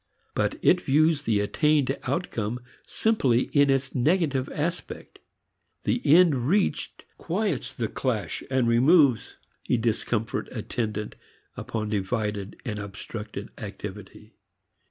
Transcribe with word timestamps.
But 0.33 0.57
it 0.63 0.81
views 0.81 1.25
the 1.25 1.41
attained 1.41 1.95
outcome 2.07 2.61
simply 2.87 3.51
in 3.53 3.69
its 3.69 3.93
negative 3.93 4.49
aspect. 4.51 5.19
The 5.83 6.01
end 6.03 6.47
reached 6.47 7.05
quiets 7.19 7.71
the 7.75 7.87
clash 7.87 8.41
and 8.49 8.67
removes 8.67 9.37
the 9.67 9.77
discomfort 9.77 10.49
attendant 10.51 11.17
upon 11.55 11.89
divided 11.89 12.59
and 12.65 12.79
obstructed 12.79 13.49
activity. 13.59 14.33